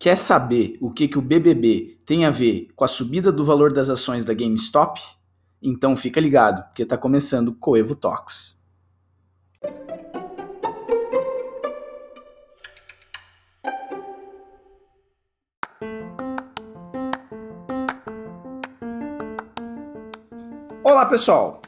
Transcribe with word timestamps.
Quer 0.00 0.14
saber 0.16 0.78
o 0.80 0.92
que, 0.92 1.08
que 1.08 1.18
o 1.18 1.22
BBB 1.22 1.98
tem 2.06 2.24
a 2.24 2.30
ver 2.30 2.68
com 2.76 2.84
a 2.84 2.88
subida 2.88 3.32
do 3.32 3.44
valor 3.44 3.72
das 3.72 3.90
ações 3.90 4.24
da 4.24 4.32
GameStop? 4.32 5.00
Então 5.60 5.96
fica 5.96 6.20
ligado, 6.20 6.62
porque 6.66 6.84
está 6.84 6.96
começando 6.96 7.48
o 7.48 7.54
Coevo 7.56 7.96
Talks. 7.96 8.64
Olá 20.84 21.06
pessoal, 21.06 21.60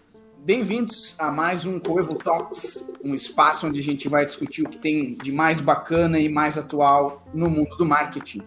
bem-vindos 0.43 1.15
a 1.19 1.31
mais 1.31 1.67
um 1.67 1.79
Coevo 1.79 2.15
Talks, 2.15 2.89
um 3.05 3.15
espaço 3.15 3.67
onde 3.67 3.79
a 3.79 3.83
gente 3.83 4.09
vai 4.09 4.25
discutir 4.25 4.63
o 4.63 4.69
que 4.69 4.79
tem 4.79 5.15
de 5.15 5.31
mais 5.31 5.61
bacana 5.61 6.19
e 6.19 6.29
mais 6.29 6.57
atual 6.57 7.23
no 7.35 7.51
mundo 7.51 7.77
do 7.77 7.85
marketing. 7.85 8.43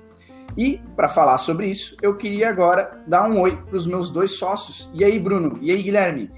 E 0.57 0.79
para 0.95 1.07
falar 1.07 1.37
sobre 1.37 1.67
isso, 1.67 1.95
eu 2.01 2.15
queria 2.15 2.49
agora 2.49 2.99
dar 3.07 3.29
um 3.29 3.39
oi 3.39 3.57
para 3.57 3.75
os 3.75 3.85
meus 3.85 4.09
dois 4.09 4.31
sócios. 4.31 4.89
E 4.93 5.03
aí, 5.03 5.19
Bruno? 5.19 5.57
E 5.61 5.71
aí, 5.71 5.81
Guilherme? 5.81 6.31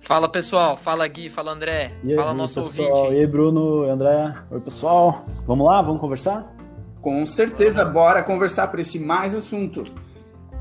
Fala 0.00 0.28
pessoal, 0.28 0.76
fala 0.76 1.06
Gui, 1.08 1.28
fala 1.28 1.52
André, 1.52 1.92
aí, 2.04 2.14
fala 2.14 2.32
nosso 2.32 2.62
pessoal? 2.62 2.88
ouvinte. 2.88 3.14
E 3.14 3.18
aí, 3.18 3.26
Bruno, 3.26 3.82
André, 3.84 4.34
oi 4.50 4.60
pessoal, 4.60 5.26
vamos 5.46 5.66
lá, 5.66 5.82
vamos 5.82 6.00
conversar? 6.00 6.54
Com 7.00 7.26
certeza, 7.26 7.84
bora 7.84 8.22
conversar 8.22 8.68
para 8.68 8.80
esse 8.80 8.98
mais 8.98 9.34
assunto. 9.34 9.84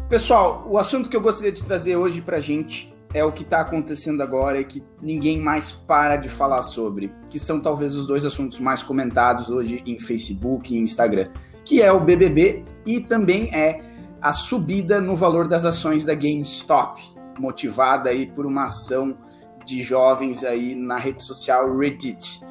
Pessoal, 0.10 0.66
o 0.68 0.78
assunto 0.78 1.10
que 1.10 1.16
eu 1.16 1.22
gostaria 1.22 1.52
de 1.52 1.64
trazer 1.64 1.96
hoje 1.96 2.22
para 2.22 2.40
gente 2.40 2.95
é 3.16 3.24
o 3.24 3.32
que 3.32 3.44
está 3.44 3.62
acontecendo 3.62 4.22
agora 4.22 4.60
e 4.60 4.66
que 4.66 4.84
ninguém 5.02 5.40
mais 5.40 5.72
para 5.72 6.18
de 6.18 6.28
falar 6.28 6.62
sobre, 6.64 7.10
que 7.30 7.40
são 7.40 7.62
talvez 7.62 7.96
os 7.96 8.06
dois 8.06 8.26
assuntos 8.26 8.60
mais 8.60 8.84
comentados 8.84 9.50
hoje 9.50 9.82
em 9.86 9.98
Facebook 9.98 10.76
e 10.76 10.78
Instagram, 10.78 11.30
que 11.64 11.82
é 11.82 11.90
o 11.94 12.02
BBB 12.02 12.66
e 12.86 13.00
também 13.00 13.56
é 13.56 13.80
a 14.22 14.34
subida 14.34 15.00
no 15.00 15.16
valor 15.16 15.48
das 15.48 15.64
ações 15.64 16.04
da 16.04 16.14
GameStop, 16.14 17.02
motivada 17.40 18.10
aí 18.10 18.28
por 18.28 18.46
uma 18.46 18.66
ação 18.66 19.18
de 19.66 19.82
jovens 19.82 20.44
aí 20.44 20.76
na 20.76 20.98
rede 20.98 21.24
social 21.24 21.74
Reddit. 21.78 22.42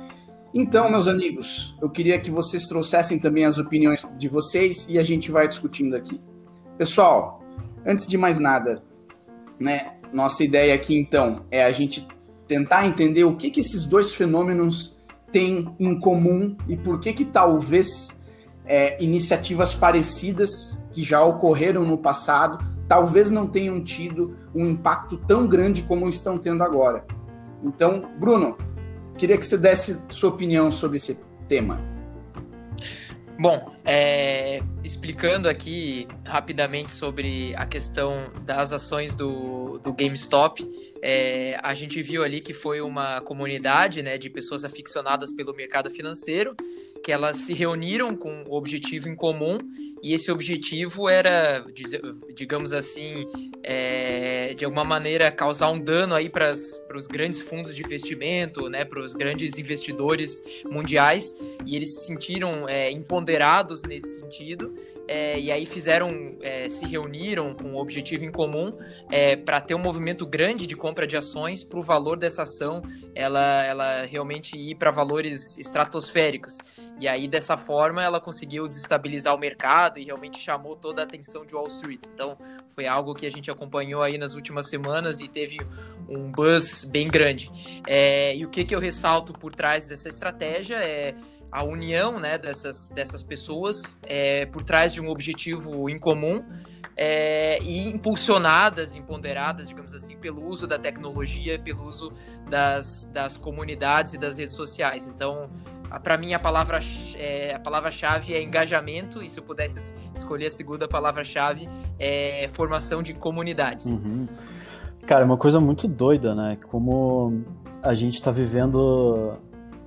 Então, 0.54 0.90
meus 0.90 1.06
amigos, 1.06 1.76
eu 1.82 1.90
queria 1.90 2.18
que 2.18 2.30
vocês 2.30 2.66
trouxessem 2.66 3.18
também 3.18 3.44
as 3.44 3.58
opiniões 3.58 4.06
de 4.16 4.28
vocês 4.28 4.86
e 4.88 4.98
a 4.98 5.02
gente 5.02 5.30
vai 5.30 5.46
discutindo 5.46 5.94
aqui. 5.94 6.18
Pessoal, 6.78 7.44
antes 7.84 8.06
de 8.06 8.16
mais 8.16 8.38
nada, 8.38 8.82
né, 9.60 9.94
nossa 10.14 10.44
ideia 10.44 10.74
aqui 10.74 10.96
então 10.96 11.44
é 11.50 11.64
a 11.64 11.72
gente 11.72 12.06
tentar 12.46 12.86
entender 12.86 13.24
o 13.24 13.36
que, 13.36 13.50
que 13.50 13.60
esses 13.60 13.84
dois 13.84 14.14
fenômenos 14.14 14.96
têm 15.32 15.74
em 15.80 15.98
comum 15.98 16.56
e 16.68 16.76
por 16.76 17.00
que 17.00 17.12
que 17.12 17.24
talvez 17.24 18.16
é, 18.64 19.02
iniciativas 19.02 19.74
parecidas 19.74 20.80
que 20.92 21.02
já 21.02 21.22
ocorreram 21.22 21.84
no 21.84 21.98
passado 21.98 22.64
talvez 22.86 23.30
não 23.30 23.46
tenham 23.46 23.82
tido 23.82 24.36
um 24.54 24.66
impacto 24.66 25.16
tão 25.16 25.48
grande 25.48 25.82
como 25.82 26.08
estão 26.08 26.38
tendo 26.38 26.62
agora. 26.62 27.04
Então, 27.62 28.10
Bruno, 28.18 28.58
queria 29.16 29.38
que 29.38 29.46
você 29.46 29.56
desse 29.56 29.98
sua 30.10 30.30
opinião 30.30 30.70
sobre 30.70 30.98
esse 30.98 31.18
tema. 31.48 31.80
Bom, 33.38 33.74
é, 33.84 34.62
explicando 34.84 35.48
aqui 35.48 36.06
rapidamente 36.24 36.92
sobre 36.92 37.52
a 37.56 37.66
questão 37.66 38.32
das 38.42 38.72
ações 38.72 39.14
do, 39.14 39.78
do 39.78 39.92
GameStop, 39.92 40.64
é, 41.02 41.58
a 41.60 41.74
gente 41.74 42.00
viu 42.00 42.22
ali 42.22 42.40
que 42.40 42.54
foi 42.54 42.80
uma 42.80 43.20
comunidade 43.20 44.02
né, 44.02 44.16
de 44.16 44.30
pessoas 44.30 44.64
aficionadas 44.64 45.32
pelo 45.32 45.52
mercado 45.52 45.90
financeiro, 45.90 46.54
que 47.04 47.12
elas 47.12 47.36
se 47.36 47.52
reuniram 47.52 48.16
com 48.16 48.44
o 48.48 48.54
objetivo 48.54 49.10
em 49.10 49.14
comum, 49.14 49.58
e 50.02 50.14
esse 50.14 50.32
objetivo 50.32 51.06
era, 51.06 51.62
digamos 52.34 52.72
assim, 52.72 53.28
é, 53.62 54.54
de 54.54 54.64
alguma 54.64 54.84
maneira 54.84 55.30
causar 55.30 55.70
um 55.70 55.78
dano 55.78 56.14
aí 56.14 56.30
para 56.30 56.50
os 56.52 57.06
grandes 57.06 57.42
fundos 57.42 57.76
de 57.76 57.82
investimento, 57.82 58.70
né, 58.70 58.86
para 58.86 59.00
os 59.00 59.14
grandes 59.14 59.58
investidores 59.58 60.42
mundiais, 60.64 61.34
e 61.66 61.76
eles 61.76 61.94
se 61.94 62.06
sentiram 62.06 62.66
é, 62.66 62.90
empoderados 62.90 63.82
nesse 63.82 64.20
sentido, 64.20 64.74
é, 65.06 65.38
e 65.38 65.50
aí 65.50 65.66
fizeram, 65.66 66.36
é, 66.40 66.68
se 66.68 66.86
reuniram 66.86 67.54
com 67.54 67.70
um 67.70 67.76
objetivo 67.76 68.24
em 68.24 68.32
comum 68.32 68.76
é, 69.10 69.36
para 69.36 69.60
ter 69.60 69.74
um 69.74 69.78
movimento 69.78 70.26
grande 70.26 70.66
de 70.66 70.74
compra 70.74 71.06
de 71.06 71.16
ações 71.16 71.62
para 71.62 71.78
o 71.78 71.82
valor 71.82 72.16
dessa 72.16 72.42
ação 72.42 72.82
ela, 73.14 73.64
ela 73.64 74.04
realmente 74.06 74.56
ir 74.56 74.74
para 74.74 74.90
valores 74.90 75.56
estratosféricos. 75.58 76.58
E 77.00 77.06
aí, 77.06 77.28
dessa 77.28 77.56
forma, 77.56 78.02
ela 78.02 78.20
conseguiu 78.20 78.66
desestabilizar 78.66 79.34
o 79.34 79.38
mercado 79.38 79.98
e 79.98 80.04
realmente 80.04 80.38
chamou 80.38 80.74
toda 80.76 81.02
a 81.02 81.04
atenção 81.04 81.44
de 81.44 81.54
Wall 81.54 81.66
Street. 81.68 82.00
Então, 82.12 82.36
foi 82.74 82.86
algo 82.86 83.14
que 83.14 83.26
a 83.26 83.30
gente 83.30 83.50
acompanhou 83.50 84.02
aí 84.02 84.18
nas 84.18 84.34
últimas 84.34 84.68
semanas 84.68 85.20
e 85.20 85.28
teve 85.28 85.58
um 86.08 86.30
buzz 86.30 86.84
bem 86.84 87.08
grande. 87.08 87.50
É, 87.86 88.34
e 88.36 88.44
o 88.44 88.50
que, 88.50 88.64
que 88.64 88.74
eu 88.74 88.80
ressalto 88.80 89.32
por 89.32 89.54
trás 89.54 89.86
dessa 89.86 90.08
estratégia 90.08 90.76
é 90.76 91.14
a 91.54 91.62
união 91.62 92.18
né, 92.18 92.36
dessas, 92.36 92.88
dessas 92.88 93.22
pessoas 93.22 94.00
é, 94.02 94.44
por 94.46 94.64
trás 94.64 94.92
de 94.92 95.00
um 95.00 95.08
objetivo 95.08 95.88
em 95.88 95.96
comum 95.96 96.44
é, 96.96 97.62
e 97.62 97.86
impulsionadas, 97.86 98.96
empoderadas, 98.96 99.68
digamos 99.68 99.94
assim, 99.94 100.16
pelo 100.16 100.44
uso 100.44 100.66
da 100.66 100.80
tecnologia, 100.80 101.56
pelo 101.56 101.86
uso 101.86 102.12
das, 102.50 103.08
das 103.12 103.36
comunidades 103.36 104.14
e 104.14 104.18
das 104.18 104.36
redes 104.36 104.56
sociais. 104.56 105.06
Então, 105.06 105.48
para 106.02 106.18
mim, 106.18 106.34
a 106.34 106.40
palavra 106.40 106.80
é, 107.14 107.54
a 107.54 107.60
palavra-chave 107.60 108.34
é 108.34 108.42
engajamento, 108.42 109.22
e 109.22 109.28
se 109.28 109.38
eu 109.38 109.44
pudesse 109.44 109.94
escolher 110.12 110.46
a 110.46 110.50
segunda 110.50 110.88
palavra-chave, 110.88 111.68
é 112.00 112.48
formação 112.52 113.00
de 113.00 113.14
comunidades. 113.14 113.94
Uhum. 113.94 114.26
Cara, 115.06 115.22
é 115.22 115.24
uma 115.24 115.38
coisa 115.38 115.60
muito 115.60 115.86
doida, 115.86 116.34
né? 116.34 116.58
Como 116.68 117.44
a 117.80 117.94
gente 117.94 118.14
está 118.14 118.32
vivendo 118.32 119.38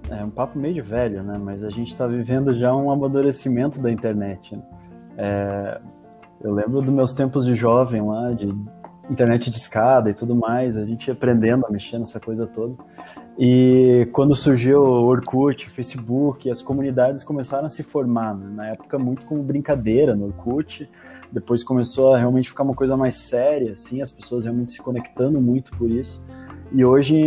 é 0.09 0.23
um 0.23 0.29
papo 0.29 0.57
meio 0.57 0.83
velho, 0.83 1.23
né? 1.23 1.37
Mas 1.37 1.63
a 1.63 1.69
gente 1.69 1.89
está 1.91 2.07
vivendo 2.07 2.53
já 2.53 2.75
um 2.75 2.91
amadurecimento 2.91 3.81
da 3.81 3.91
internet. 3.91 4.55
Né? 4.55 4.63
É, 5.17 5.81
eu 6.41 6.53
lembro 6.53 6.81
dos 6.81 6.93
meus 6.93 7.13
tempos 7.13 7.45
de 7.45 7.55
jovem 7.55 8.01
lá, 8.01 8.31
de 8.31 8.53
internet 9.09 9.49
de 9.49 9.57
escada 9.57 10.09
e 10.09 10.13
tudo 10.13 10.35
mais, 10.35 10.77
a 10.77 10.85
gente 10.85 11.09
aprendendo 11.09 11.65
a 11.65 11.71
mexer 11.71 11.97
nessa 11.97 12.19
coisa 12.19 12.45
toda. 12.45 12.75
E 13.39 14.07
quando 14.11 14.35
surgiu 14.35 14.81
o 14.81 15.05
Orkut, 15.05 15.67
o 15.67 15.69
Facebook, 15.69 16.49
as 16.49 16.61
comunidades 16.61 17.23
começaram 17.23 17.67
a 17.67 17.69
se 17.69 17.83
formar, 17.83 18.35
né? 18.35 18.47
na 18.49 18.67
época 18.69 18.97
muito 18.97 19.25
como 19.25 19.43
brincadeira 19.43 20.15
no 20.15 20.25
Orkut, 20.25 20.89
depois 21.31 21.63
começou 21.63 22.15
a 22.15 22.17
realmente 22.17 22.49
ficar 22.49 22.63
uma 22.63 22.73
coisa 22.73 22.97
mais 22.97 23.15
séria, 23.15 23.73
assim, 23.73 24.01
as 24.01 24.11
pessoas 24.11 24.43
realmente 24.43 24.71
se 24.71 24.81
conectando 24.81 25.39
muito 25.39 25.71
por 25.77 25.89
isso. 25.91 26.23
E 26.71 26.83
hoje 26.83 27.21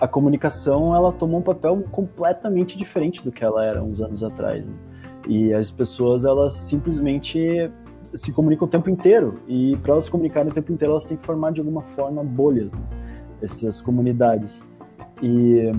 a 0.00 0.06
comunicação 0.06 0.94
ela 0.94 1.12
tomou 1.12 1.40
um 1.40 1.42
papel 1.42 1.82
completamente 1.90 2.78
diferente 2.78 3.22
do 3.24 3.32
que 3.32 3.44
ela 3.44 3.64
era 3.64 3.82
uns 3.82 4.00
anos 4.00 4.22
atrás. 4.22 4.64
Né? 4.64 4.72
E 5.26 5.52
as 5.52 5.70
pessoas 5.70 6.24
elas 6.24 6.52
simplesmente 6.54 7.70
se 8.14 8.32
comunicam 8.32 8.66
o 8.66 8.70
tempo 8.70 8.88
inteiro 8.88 9.40
e 9.46 9.76
para 9.82 9.92
elas 9.92 10.04
se 10.04 10.10
comunicarem 10.10 10.50
o 10.50 10.54
tempo 10.54 10.72
inteiro 10.72 10.92
elas 10.92 11.06
têm 11.06 11.16
que 11.16 11.26
formar 11.26 11.52
de 11.52 11.60
alguma 11.60 11.82
forma 11.82 12.22
bolhas, 12.22 12.72
né? 12.72 12.80
essas 13.42 13.80
comunidades. 13.80 14.66
E 15.22 15.72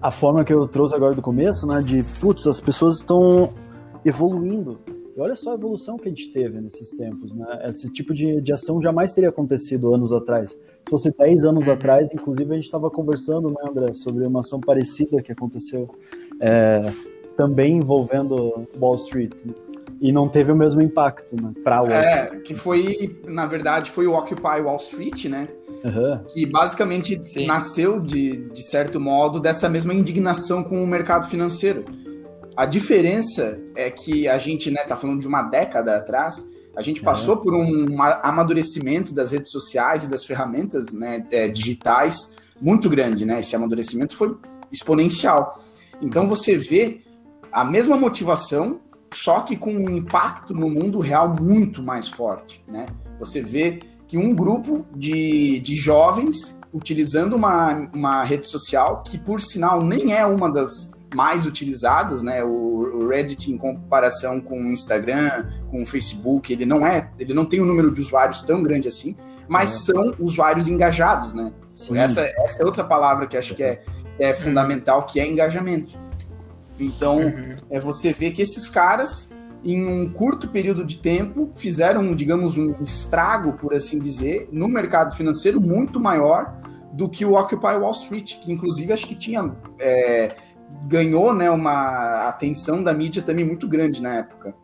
a 0.00 0.10
forma 0.10 0.44
que 0.44 0.52
eu 0.52 0.66
trouxe 0.66 0.94
agora 0.94 1.14
do 1.14 1.22
começo, 1.22 1.66
né, 1.66 1.80
de 1.80 2.02
putz, 2.20 2.46
as 2.46 2.60
pessoas 2.60 2.96
estão 2.96 3.52
evoluindo 4.04 4.80
e 5.14 5.20
olha 5.20 5.36
só 5.36 5.52
a 5.52 5.54
evolução 5.54 5.98
que 5.98 6.08
a 6.08 6.10
gente 6.10 6.32
teve 6.32 6.60
nesses 6.60 6.90
tempos, 6.90 7.34
né? 7.34 7.46
Esse 7.68 7.92
tipo 7.92 8.14
de, 8.14 8.40
de 8.40 8.52
ação 8.52 8.80
jamais 8.80 9.12
teria 9.12 9.28
acontecido 9.28 9.94
anos 9.94 10.12
atrás. 10.12 10.52
Se 10.52 10.90
fosse 10.90 11.16
10 11.16 11.44
anos 11.44 11.68
atrás, 11.68 12.12
inclusive 12.12 12.50
a 12.50 12.56
gente 12.56 12.64
estava 12.64 12.90
conversando, 12.90 13.50
né, 13.50 13.56
André, 13.68 13.92
sobre 13.92 14.26
uma 14.26 14.40
ação 14.40 14.60
parecida 14.60 15.22
que 15.22 15.30
aconteceu 15.30 15.88
é, 16.40 16.90
também 17.36 17.76
envolvendo 17.76 18.66
Wall 18.80 18.94
Street. 18.96 19.32
Né? 19.44 19.54
E 20.00 20.10
não 20.10 20.28
teve 20.28 20.50
o 20.50 20.56
mesmo 20.56 20.80
impacto, 20.80 21.36
né? 21.40 21.52
Para 21.62 21.80
Wall 21.80 21.92
É, 21.92 22.36
que 22.40 22.54
foi, 22.54 23.20
na 23.24 23.46
verdade, 23.46 23.90
foi 23.90 24.06
o 24.06 24.14
Occupy 24.14 24.60
Wall 24.62 24.76
Street, 24.76 25.26
né? 25.26 25.46
Uhum. 25.84 26.24
Que 26.32 26.46
basicamente 26.46 27.20
Sim. 27.24 27.46
nasceu, 27.46 28.00
de, 28.00 28.48
de 28.50 28.62
certo 28.62 28.98
modo, 28.98 29.38
dessa 29.38 29.68
mesma 29.68 29.92
indignação 29.92 30.64
com 30.64 30.82
o 30.82 30.86
mercado 30.86 31.26
financeiro 31.26 31.84
a 32.56 32.66
diferença 32.66 33.60
é 33.74 33.90
que 33.90 34.28
a 34.28 34.38
gente, 34.38 34.70
né, 34.70 34.84
tá 34.84 34.96
falando 34.96 35.20
de 35.20 35.26
uma 35.26 35.42
década 35.42 35.96
atrás, 35.96 36.46
a 36.74 36.82
gente 36.82 37.02
passou 37.02 37.36
por 37.36 37.54
um 37.54 38.02
amadurecimento 38.22 39.14
das 39.14 39.30
redes 39.30 39.50
sociais 39.50 40.04
e 40.04 40.10
das 40.10 40.24
ferramentas 40.24 40.92
né, 40.92 41.26
é, 41.30 41.48
digitais 41.48 42.36
muito 42.60 42.88
grande, 42.88 43.26
né? 43.26 43.40
Esse 43.40 43.54
amadurecimento 43.54 44.16
foi 44.16 44.34
exponencial. 44.70 45.62
Então 46.00 46.26
você 46.26 46.56
vê 46.56 47.00
a 47.50 47.64
mesma 47.64 47.96
motivação, 47.96 48.80
só 49.12 49.40
que 49.40 49.56
com 49.56 49.72
um 49.72 49.96
impacto 49.96 50.54
no 50.54 50.70
mundo 50.70 50.98
real 50.98 51.34
muito 51.38 51.82
mais 51.82 52.08
forte, 52.08 52.64
né? 52.66 52.86
Você 53.18 53.42
vê 53.42 53.80
que 54.08 54.16
um 54.16 54.34
grupo 54.34 54.86
de, 54.96 55.60
de 55.60 55.76
jovens 55.76 56.58
utilizando 56.72 57.36
uma, 57.36 57.90
uma 57.92 58.24
rede 58.24 58.48
social, 58.48 59.02
que 59.02 59.18
por 59.18 59.40
sinal 59.40 59.82
nem 59.82 60.14
é 60.14 60.24
uma 60.24 60.50
das 60.50 60.92
mais 61.14 61.46
utilizadas, 61.46 62.22
né? 62.22 62.42
O, 62.42 63.08
Reddit 63.08 63.52
em 63.52 63.58
comparação 63.58 64.40
com 64.40 64.58
o 64.58 64.72
Instagram, 64.72 65.46
com 65.70 65.82
o 65.82 65.86
Facebook, 65.86 66.52
ele 66.52 66.64
não 66.64 66.86
é, 66.86 67.10
ele 67.18 67.34
não 67.34 67.44
tem 67.44 67.60
um 67.60 67.66
número 67.66 67.90
de 67.92 68.00
usuários 68.00 68.42
tão 68.42 68.62
grande 68.62 68.88
assim, 68.88 69.16
mas 69.46 69.74
é. 69.74 69.92
são 69.92 70.14
usuários 70.18 70.68
engajados, 70.68 71.34
né? 71.34 71.52
Essa, 71.94 72.22
essa 72.22 72.62
é 72.62 72.64
outra 72.64 72.84
palavra 72.84 73.26
que 73.26 73.36
acho 73.36 73.54
que 73.54 73.62
é, 73.62 73.82
é 74.18 74.34
fundamental, 74.34 75.04
que 75.04 75.20
é 75.20 75.26
engajamento. 75.26 75.98
Então, 76.80 77.18
uhum. 77.18 77.56
é 77.68 77.78
você 77.78 78.12
vê 78.12 78.30
que 78.30 78.40
esses 78.40 78.68
caras 78.70 79.30
em 79.64 79.84
um 79.86 80.12
curto 80.12 80.48
período 80.48 80.84
de 80.84 80.98
tempo, 80.98 81.50
fizeram, 81.54 82.14
digamos, 82.14 82.58
um 82.58 82.74
estrago, 82.82 83.52
por 83.52 83.72
assim 83.72 84.00
dizer, 84.00 84.48
no 84.50 84.66
mercado 84.66 85.14
financeiro 85.14 85.60
muito 85.60 86.00
maior 86.00 86.52
do 86.92 87.08
que 87.08 87.24
o 87.24 87.34
Occupy 87.34 87.76
Wall 87.76 87.92
Street, 87.92 88.38
que 88.40 88.52
inclusive 88.52 88.92
acho 88.92 89.06
que 89.06 89.14
tinha 89.14 89.54
é, 89.78 90.36
ganhou 90.86 91.34
né, 91.34 91.50
uma 91.50 92.28
atenção 92.28 92.82
da 92.82 92.92
mídia 92.92 93.22
também 93.22 93.44
muito 93.44 93.68
grande 93.68 94.02
na 94.02 94.14
época. 94.16 94.54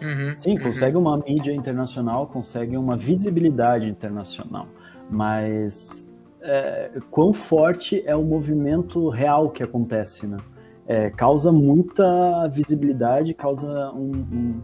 Uhum, 0.00 0.34
Sim, 0.36 0.56
uhum. 0.56 0.64
consegue 0.64 0.96
uma 0.96 1.16
mídia 1.16 1.52
internacional, 1.52 2.26
consegue 2.28 2.76
uma 2.76 2.96
visibilidade 2.96 3.88
internacional, 3.88 4.68
mas 5.10 6.08
é, 6.40 6.90
quão 7.10 7.32
forte 7.32 8.02
é 8.06 8.14
o 8.14 8.22
movimento 8.22 9.08
real 9.08 9.50
que 9.50 9.62
acontece, 9.62 10.26
né? 10.26 10.38
é, 10.88 11.10
causa 11.10 11.52
muita 11.52 12.48
visibilidade, 12.48 13.34
causa 13.34 13.92
um, 13.92 14.10
um, 14.32 14.60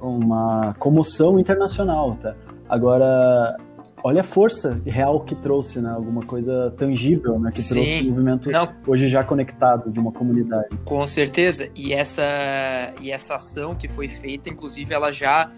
uma 0.00 0.74
comoção 0.76 1.38
internacional, 1.38 2.16
tá? 2.20 2.34
Agora, 2.68 3.56
olha 4.02 4.20
a 4.20 4.24
força 4.24 4.80
real 4.86 5.20
que 5.20 5.34
trouxe, 5.34 5.80
né? 5.80 5.90
Alguma 5.90 6.22
coisa 6.24 6.72
tangível, 6.76 7.38
né? 7.38 7.50
Que 7.52 7.60
Sim. 7.60 7.74
trouxe 7.74 8.00
o 8.00 8.04
movimento 8.10 8.50
Não. 8.50 8.72
hoje 8.86 9.08
já 9.08 9.24
conectado 9.24 9.90
de 9.90 9.98
uma 9.98 10.12
comunidade. 10.12 10.68
Com 10.84 11.06
certeza. 11.06 11.68
E 11.74 11.92
essa, 11.92 12.22
e 13.00 13.10
essa 13.10 13.36
ação 13.36 13.74
que 13.74 13.88
foi 13.88 14.08
feita, 14.08 14.48
inclusive, 14.48 14.94
ela 14.94 15.12
já 15.12 15.50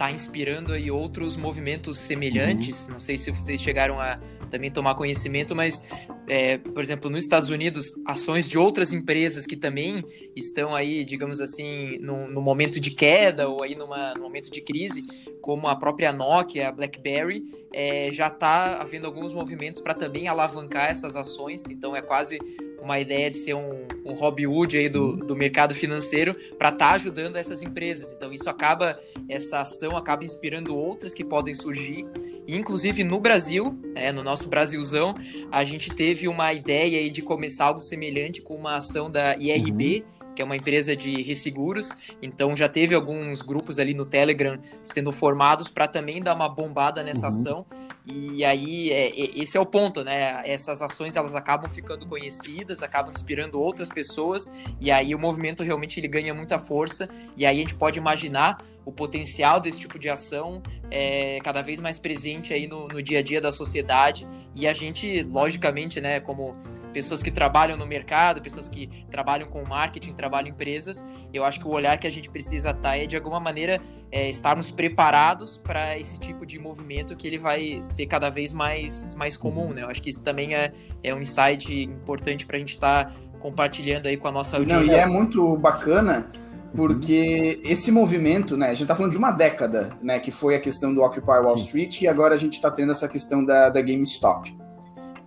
está 0.00 0.10
inspirando 0.10 0.72
aí 0.72 0.90
outros 0.90 1.36
movimentos 1.36 1.98
semelhantes. 1.98 2.86
Uhum. 2.86 2.92
Não 2.92 3.00
sei 3.00 3.18
se 3.18 3.30
vocês 3.30 3.60
chegaram 3.60 4.00
a 4.00 4.18
também 4.50 4.70
tomar 4.70 4.94
conhecimento, 4.94 5.54
mas, 5.54 5.82
é, 6.26 6.58
por 6.58 6.82
exemplo, 6.82 7.08
nos 7.08 7.22
Estados 7.22 7.50
Unidos, 7.50 7.92
ações 8.04 8.48
de 8.48 8.58
outras 8.58 8.92
empresas 8.92 9.46
que 9.46 9.56
também 9.56 10.02
estão 10.34 10.74
aí, 10.74 11.04
digamos 11.04 11.40
assim, 11.40 11.98
no, 11.98 12.28
no 12.28 12.40
momento 12.40 12.80
de 12.80 12.90
queda 12.90 13.46
ou 13.46 13.62
aí 13.62 13.76
numa, 13.76 14.14
no 14.14 14.22
momento 14.22 14.50
de 14.50 14.60
crise, 14.62 15.02
como 15.40 15.68
a 15.68 15.76
própria 15.76 16.12
Nokia, 16.12 16.68
a 16.68 16.72
BlackBerry, 16.72 17.44
é, 17.72 18.10
já 18.10 18.26
está 18.26 18.80
havendo 18.80 19.06
alguns 19.06 19.32
movimentos 19.32 19.80
para 19.82 19.94
também 19.94 20.26
alavancar 20.26 20.90
essas 20.90 21.14
ações, 21.14 21.66
então 21.70 21.94
é 21.94 22.02
quase 22.02 22.38
uma 22.80 22.98
ideia 22.98 23.30
de 23.30 23.36
ser 23.36 23.54
um, 23.54 23.86
um 24.04 24.14
Robin 24.14 24.46
Hood 24.46 24.76
aí 24.76 24.88
do, 24.88 25.16
do 25.16 25.36
mercado 25.36 25.74
financeiro 25.74 26.34
para 26.58 26.70
estar 26.70 26.90
tá 26.90 26.94
ajudando 26.94 27.36
essas 27.36 27.62
empresas. 27.62 28.12
Então 28.12 28.32
isso 28.32 28.48
acaba, 28.48 28.98
essa 29.28 29.60
ação 29.60 29.96
acaba 29.96 30.24
inspirando 30.24 30.76
outras 30.76 31.14
que 31.14 31.24
podem 31.24 31.54
surgir. 31.54 32.06
Inclusive 32.48 33.04
no 33.04 33.20
Brasil, 33.20 33.78
é, 33.94 34.12
no 34.12 34.22
nosso 34.22 34.48
Brasilzão, 34.48 35.14
a 35.50 35.64
gente 35.64 35.94
teve 35.94 36.28
uma 36.28 36.52
ideia 36.52 36.98
aí 36.98 37.10
de 37.10 37.22
começar 37.22 37.66
algo 37.66 37.80
semelhante 37.80 38.40
com 38.42 38.54
uma 38.54 38.76
ação 38.76 39.10
da 39.10 39.36
IRB. 39.36 40.04
Uhum 40.04 40.19
que 40.40 40.42
é 40.42 40.44
uma 40.46 40.56
empresa 40.56 40.96
de 40.96 41.20
resseguros. 41.20 41.94
Então 42.22 42.56
já 42.56 42.66
teve 42.66 42.94
alguns 42.94 43.42
grupos 43.42 43.78
ali 43.78 43.92
no 43.92 44.06
Telegram 44.06 44.58
sendo 44.82 45.12
formados 45.12 45.68
para 45.68 45.86
também 45.86 46.22
dar 46.22 46.34
uma 46.34 46.48
bombada 46.48 47.02
nessa 47.02 47.26
uhum. 47.26 47.28
ação. 47.28 47.66
E 48.06 48.42
aí 48.42 48.90
é, 48.90 49.08
é, 49.08 49.38
esse 49.38 49.58
é 49.58 49.60
o 49.60 49.66
ponto, 49.66 50.02
né? 50.02 50.40
Essas 50.48 50.80
ações 50.80 51.14
elas 51.14 51.34
acabam 51.34 51.70
ficando 51.70 52.06
conhecidas, 52.06 52.82
acabam 52.82 53.12
inspirando 53.12 53.60
outras 53.60 53.90
pessoas 53.90 54.50
e 54.80 54.90
aí 54.90 55.14
o 55.14 55.18
movimento 55.18 55.62
realmente 55.62 56.00
ele 56.00 56.08
ganha 56.08 56.32
muita 56.32 56.58
força. 56.58 57.06
E 57.36 57.44
aí 57.44 57.58
a 57.58 57.60
gente 57.60 57.74
pode 57.74 57.98
imaginar 57.98 58.64
o 58.90 58.92
potencial 58.92 59.60
desse 59.60 59.78
tipo 59.78 59.98
de 60.00 60.08
ação 60.08 60.60
é 60.90 61.38
cada 61.44 61.62
vez 61.62 61.78
mais 61.78 61.96
presente 61.96 62.52
aí 62.52 62.66
no, 62.66 62.88
no, 62.88 63.00
dia 63.00 63.20
a 63.20 63.22
dia 63.22 63.40
da 63.40 63.52
sociedade 63.52 64.26
e 64.52 64.66
a 64.66 64.72
gente, 64.72 65.22
logicamente, 65.22 66.00
né, 66.00 66.18
como 66.18 66.56
pessoas 66.92 67.22
que 67.22 67.30
trabalham 67.30 67.76
no 67.76 67.86
mercado, 67.86 68.42
pessoas 68.42 68.68
que 68.68 68.88
trabalham 69.08 69.48
com 69.48 69.64
marketing, 69.64 70.12
trabalham 70.12 70.48
em 70.48 70.50
empresas, 70.50 71.04
eu 71.32 71.44
acho 71.44 71.60
que 71.60 71.68
o 71.68 71.70
olhar 71.70 71.96
que 71.98 72.06
a 72.06 72.10
gente 72.10 72.28
precisa 72.28 72.70
estar 72.70 72.96
é 72.96 73.06
de 73.06 73.14
alguma 73.14 73.38
maneira 73.38 73.80
é, 74.10 74.28
estarmos 74.28 74.72
preparados 74.72 75.56
para 75.56 75.96
esse 75.96 76.18
tipo 76.18 76.44
de 76.44 76.58
movimento 76.58 77.14
que 77.14 77.28
ele 77.28 77.38
vai 77.38 77.80
ser 77.80 78.06
cada 78.06 78.28
vez 78.28 78.52
mais, 78.52 79.14
mais 79.14 79.36
comum, 79.36 79.72
né? 79.72 79.84
Eu 79.84 79.88
acho 79.88 80.02
que 80.02 80.10
isso 80.10 80.24
também 80.24 80.56
é, 80.56 80.72
é 81.04 81.14
um 81.14 81.20
insight 81.20 81.72
importante 81.72 82.44
para 82.44 82.56
a 82.56 82.58
gente 82.58 82.70
estar 82.70 83.04
tá 83.04 83.14
compartilhando 83.38 84.06
aí 84.06 84.16
com 84.16 84.26
a 84.26 84.32
nossa 84.32 84.56
audiência. 84.56 84.84
Não, 84.84 84.92
e 84.92 84.98
é 84.98 85.06
muito 85.06 85.56
bacana 85.56 86.26
porque 86.74 87.60
esse 87.64 87.90
movimento, 87.90 88.56
né, 88.56 88.66
a 88.66 88.70
gente 88.70 88.82
está 88.82 88.94
falando 88.94 89.12
de 89.12 89.18
uma 89.18 89.30
década, 89.30 89.90
né, 90.02 90.18
que 90.20 90.30
foi 90.30 90.54
a 90.54 90.60
questão 90.60 90.94
do 90.94 91.02
Occupy 91.02 91.26
Wall 91.26 91.56
Sim. 91.58 91.64
Street, 91.64 92.02
e 92.02 92.08
agora 92.08 92.34
a 92.34 92.38
gente 92.38 92.54
está 92.54 92.70
tendo 92.70 92.92
essa 92.92 93.08
questão 93.08 93.44
da, 93.44 93.68
da 93.68 93.80
GameStop. 93.80 94.56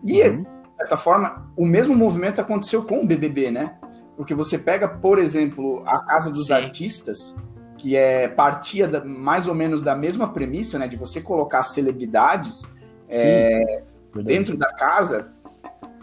E, 0.04 0.22
uhum. 0.22 0.44
de 0.44 0.78
certa 0.78 0.98
forma, 0.98 1.50
o 1.56 1.66
mesmo 1.66 1.96
movimento 1.96 2.40
aconteceu 2.40 2.84
com 2.84 3.02
o 3.02 3.06
BBB, 3.06 3.52
né? 3.52 3.76
Porque 4.16 4.34
você 4.34 4.58
pega, 4.58 4.88
por 4.88 5.20
exemplo, 5.20 5.84
a 5.86 6.00
Casa 6.00 6.30
dos 6.30 6.48
Sim. 6.48 6.54
Artistas, 6.54 7.36
que 7.78 7.96
é 7.96 8.28
partia 8.28 8.88
da, 8.88 9.04
mais 9.04 9.48
ou 9.48 9.56
menos 9.56 9.84
da 9.84 9.96
mesma 9.96 10.32
premissa, 10.32 10.78
né, 10.80 10.88
de 10.88 10.96
você 10.96 11.20
colocar 11.20 11.64
celebridades 11.64 12.62
é, 13.10 13.84
dentro 14.24 14.56
da 14.56 14.72
casa. 14.74 15.32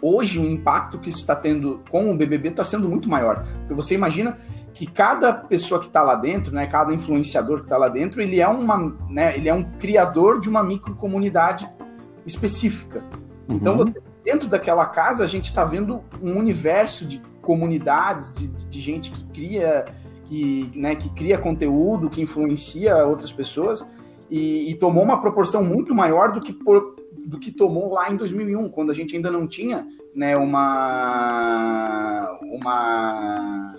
Hoje, 0.01 0.39
o 0.39 0.45
impacto 0.45 0.99
que 0.99 1.09
isso 1.09 1.19
está 1.19 1.35
tendo 1.35 1.81
com 1.89 2.11
o 2.11 2.15
BBB 2.15 2.49
está 2.49 2.63
sendo 2.63 2.89
muito 2.89 3.09
maior. 3.09 3.45
Porque 3.61 3.73
você 3.73 3.95
imagina 3.95 4.37
que 4.73 4.85
cada 4.85 5.33
pessoa 5.33 5.79
que 5.79 5.87
está 5.87 6.01
lá 6.01 6.15
dentro, 6.15 6.53
né, 6.53 6.65
cada 6.65 6.93
influenciador 6.93 7.59
que 7.59 7.65
está 7.65 7.77
lá 7.77 7.89
dentro, 7.89 8.21
ele 8.21 8.39
é 8.39 8.47
uma, 8.47 8.95
né, 9.09 9.35
ele 9.35 9.49
é 9.49 9.53
um 9.53 9.63
criador 9.63 10.39
de 10.39 10.49
uma 10.49 10.63
microcomunidade 10.63 11.69
específica. 12.25 13.03
Uhum. 13.47 13.55
Então, 13.55 13.75
você, 13.75 13.93
dentro 14.23 14.47
daquela 14.47 14.85
casa, 14.85 15.23
a 15.23 15.27
gente 15.27 15.45
está 15.45 15.65
vendo 15.65 16.01
um 16.21 16.37
universo 16.37 17.05
de 17.05 17.21
comunidades, 17.41 18.33
de, 18.33 18.47
de 18.47 18.81
gente 18.81 19.11
que 19.11 19.25
cria, 19.25 19.85
que, 20.23 20.71
né, 20.75 20.95
que 20.95 21.09
cria 21.09 21.37
conteúdo, 21.37 22.09
que 22.09 22.21
influencia 22.21 23.05
outras 23.05 23.31
pessoas, 23.31 23.87
e, 24.29 24.71
e 24.71 24.75
tomou 24.75 25.03
uma 25.03 25.19
proporção 25.19 25.63
muito 25.63 25.93
maior 25.93 26.31
do 26.31 26.39
que 26.39 26.53
por, 26.53 26.95
do 27.25 27.37
que 27.37 27.51
tomou 27.51 27.93
lá 27.93 28.11
em 28.11 28.15
2001, 28.15 28.69
quando 28.69 28.91
a 28.91 28.93
gente 28.93 29.15
ainda 29.15 29.29
não 29.29 29.45
tinha 29.45 29.85
né, 30.15 30.37
uma 30.37 32.37
uma 32.41 33.75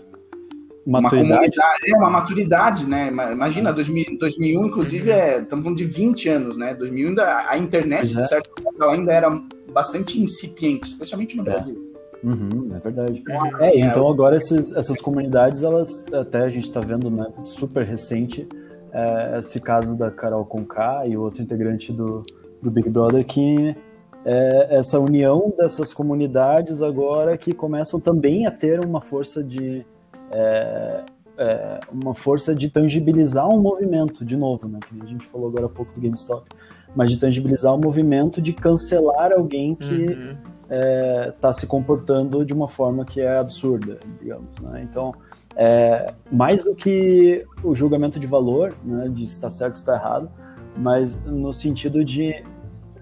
Maturidade. 0.85 1.31
Uma 1.31 1.37
comunidade, 1.37 1.91
é 1.93 1.97
uma 1.97 2.11
maturidade, 2.11 2.89
né? 2.89 3.09
Imagina, 3.09 3.73
2000, 3.73 4.19
2001, 4.19 4.67
inclusive, 4.67 5.11
é, 5.11 5.39
estamos 5.39 5.63
falando 5.63 5.79
de 5.79 5.85
20 5.85 6.29
anos, 6.29 6.57
né? 6.57 6.75
2001, 6.75 7.09
ainda, 7.09 7.49
a 7.49 7.57
internet, 7.57 8.09
de 8.09 8.19
é. 8.19 8.23
certo 8.23 8.51
modo, 8.65 8.91
ainda 8.91 9.13
era 9.13 9.31
bastante 9.73 10.21
incipiente, 10.21 10.89
especialmente 10.89 11.37
no 11.37 11.43
é. 11.43 11.45
Brasil. 11.45 11.93
Uhum, 12.25 12.69
é 12.75 12.79
verdade. 12.79 13.21
Então, 13.21 13.47
é, 13.47 13.69
assim, 13.69 13.83
então 13.83 14.09
agora 14.09 14.37
esses, 14.37 14.73
essas 14.73 15.01
comunidades, 15.01 15.63
elas 15.63 16.05
até 16.13 16.43
a 16.43 16.49
gente 16.49 16.65
está 16.65 16.81
vendo, 16.81 17.11
né, 17.11 17.27
super 17.45 17.85
recente, 17.85 18.49
é, 18.93 19.39
esse 19.39 19.61
caso 19.61 19.97
da 19.97 20.11
Carol 20.11 20.45
Conká 20.45 21.07
e 21.07 21.17
outro 21.17 21.43
integrante 21.43 21.93
do, 21.93 22.23
do 22.61 22.71
Big 22.71 22.89
Brother, 22.89 23.25
que 23.25 23.77
é 24.25 24.77
essa 24.79 25.01
união 25.01 25.53
dessas 25.57 25.93
comunidades 25.93 26.81
agora 26.81 27.37
que 27.37 27.53
começam 27.53 27.99
também 27.99 28.47
a 28.47 28.53
ter 28.53 28.85
uma 28.85 29.01
força 29.01 29.43
de, 29.43 29.85
é, 30.33 31.05
é, 31.39 31.81
uma 31.91 32.15
força 32.15 32.55
de 32.55 32.69
tangibilizar 32.69 33.49
um 33.49 33.61
movimento, 33.61 34.25
de 34.25 34.37
novo, 34.37 34.69
né? 34.69 34.79
Que 34.81 35.03
a 35.03 35.07
gente 35.07 35.27
falou 35.27 35.49
agora 35.49 35.67
há 35.67 35.69
pouco 35.69 35.93
do 35.93 36.01
GameStop, 36.01 36.49
mas 36.95 37.11
de 37.11 37.19
tangibilizar 37.19 37.73
o 37.73 37.77
um 37.77 37.81
movimento 37.81 38.41
de 38.41 38.53
cancelar 38.53 39.33
alguém 39.33 39.75
que 39.75 40.05
está 40.05 40.21
uhum. 40.21 40.37
é, 40.69 41.33
tá 41.41 41.53
se 41.53 41.67
comportando 41.67 42.45
de 42.45 42.53
uma 42.53 42.69
forma 42.69 43.05
que 43.05 43.21
é 43.21 43.39
absurda, 43.39 43.99
digamos. 44.21 44.59
Né? 44.61 44.87
Então, 44.89 45.15
é, 45.57 46.15
mais 46.31 46.65
do 46.65 46.75
que 46.75 47.45
o 47.63 47.75
julgamento 47.75 48.19
de 48.19 48.27
valor, 48.27 48.75
né, 48.85 49.09
de 49.09 49.27
se 49.27 49.35
está 49.35 49.51
certo 49.51 49.75
ou 49.75 49.81
está 49.81 49.95
errado, 49.95 50.31
mas 50.77 51.21
no 51.25 51.53
sentido 51.53 52.05
de 52.05 52.43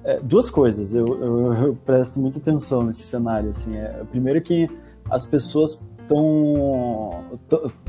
é, 0.04 0.18
duas 0.20 0.48
coisas. 0.48 0.94
Eu, 0.94 1.06
eu, 1.06 1.52
eu, 1.54 1.78
presto 1.84 2.18
muita 2.18 2.38
atenção 2.38 2.82
nesse 2.82 3.02
cenário. 3.02 3.50
Assim, 3.50 3.76
é, 3.76 4.02
primeiro 4.10 4.40
que 4.40 4.68
as 5.10 5.24
pessoas 5.24 5.82
então, 6.10 7.24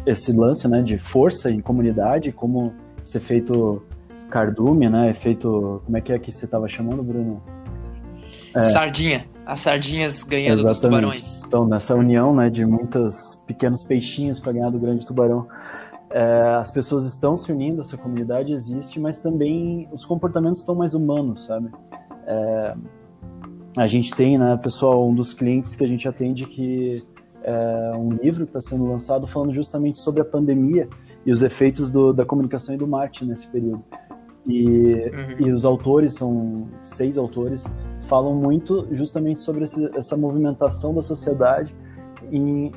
esse 0.05 0.31
lance 0.31 0.67
né, 0.67 0.81
de 0.83 0.97
força 0.97 1.49
em 1.49 1.59
comunidade, 1.59 2.31
como 2.31 2.71
esse 3.03 3.17
efeito 3.17 3.81
cardume, 4.29 4.89
né? 4.89 5.09
Efeito. 5.09 5.81
Como 5.85 5.97
é 5.97 6.01
que 6.01 6.13
é 6.13 6.19
que 6.19 6.31
você 6.31 6.45
estava 6.45 6.67
chamando, 6.67 7.01
Bruno? 7.01 7.41
É. 8.55 8.61
Sardinha. 8.61 9.25
As 9.45 9.59
sardinhas 9.59 10.23
ganhando 10.23 10.59
Exatamente. 10.59 10.71
dos 10.71 10.81
tubarões. 10.81 11.47
Então, 11.47 11.67
nessa 11.67 11.95
união 11.95 12.33
né, 12.33 12.49
de 12.49 12.63
muitos 12.63 13.35
pequenos 13.47 13.83
peixinhos 13.83 14.39
para 14.39 14.51
ganhar 14.51 14.69
do 14.69 14.79
grande 14.79 15.05
tubarão. 15.05 15.47
É, 16.11 16.57
as 16.59 16.69
pessoas 16.69 17.05
estão 17.05 17.37
se 17.37 17.51
unindo, 17.51 17.81
essa 17.81 17.97
comunidade 17.97 18.53
existe, 18.53 18.99
mas 18.99 19.21
também 19.21 19.87
os 19.91 20.05
comportamentos 20.05 20.59
estão 20.59 20.75
mais 20.75 20.93
humanos, 20.93 21.45
sabe? 21.45 21.69
É, 22.27 22.75
a 23.77 23.87
gente 23.87 24.13
tem, 24.13 24.37
né, 24.37 24.59
pessoal, 24.61 25.07
um 25.07 25.15
dos 25.15 25.33
clientes 25.33 25.73
que 25.73 25.85
a 25.85 25.87
gente 25.87 26.07
atende 26.07 26.45
que 26.45 27.01
é, 27.43 27.91
um 27.95 28.09
livro 28.09 28.45
que 28.45 28.57
está 28.57 28.61
sendo 28.61 28.85
lançado 28.85 29.25
falando 29.27 29.53
justamente 29.53 29.99
sobre 29.99 30.21
a 30.21 30.25
pandemia 30.25 30.87
e 31.25 31.31
os 31.31 31.41
efeitos 31.43 31.89
do, 31.89 32.13
da 32.13 32.25
comunicação 32.25 32.75
e 32.75 32.77
do 32.77 32.87
marketing 32.87 33.25
nesse 33.25 33.47
período. 33.47 33.83
E, 34.45 35.11
uhum. 35.13 35.47
e 35.47 35.51
os 35.51 35.65
autores, 35.65 36.15
são 36.15 36.67
seis 36.81 37.17
autores, 37.17 37.63
falam 38.03 38.33
muito 38.33 38.87
justamente 38.91 39.39
sobre 39.39 39.63
esse, 39.63 39.85
essa 39.95 40.17
movimentação 40.17 40.93
da 40.93 41.01
sociedade 41.01 41.75
em, 42.31 42.71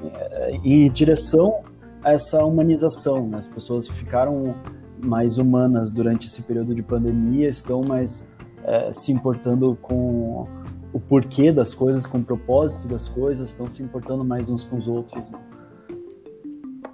em 0.62 0.90
direção 0.90 1.62
a 2.02 2.12
essa 2.12 2.44
humanização. 2.44 3.26
Né? 3.26 3.38
As 3.38 3.46
pessoas 3.46 3.88
ficaram 3.88 4.54
mais 5.02 5.38
humanas 5.38 5.92
durante 5.92 6.26
esse 6.26 6.42
período 6.42 6.74
de 6.74 6.82
pandemia, 6.82 7.48
estão 7.48 7.82
mais 7.82 8.30
é, 8.64 8.92
se 8.92 9.12
importando 9.12 9.76
com 9.80 10.46
o 10.94 11.00
porquê 11.00 11.50
das 11.50 11.74
coisas, 11.74 12.06
com 12.06 12.18
o 12.18 12.24
propósito 12.24 12.86
das 12.86 13.08
coisas, 13.08 13.50
estão 13.50 13.68
se 13.68 13.82
importando 13.82 14.24
mais 14.24 14.48
uns 14.48 14.62
com 14.62 14.78
os 14.78 14.86
outros. 14.86 15.24